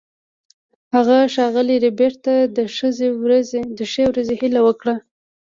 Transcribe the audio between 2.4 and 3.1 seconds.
د ښې